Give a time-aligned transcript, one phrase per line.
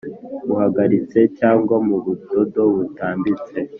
[0.47, 3.59] buhagaritse cyangwa mu budodo butambitse